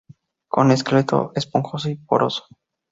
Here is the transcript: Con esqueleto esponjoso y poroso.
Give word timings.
Con 0.47 0.71
esqueleto 0.71 1.31
esponjoso 1.35 1.89
y 1.91 1.95
poroso. 1.97 2.47